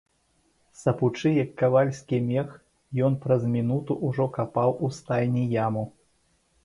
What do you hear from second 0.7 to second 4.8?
Сапучы, як кавальскі мех, ён праз мінуту ўжо капаў